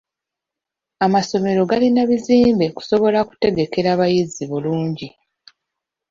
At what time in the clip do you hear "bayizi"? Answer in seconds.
3.99-4.43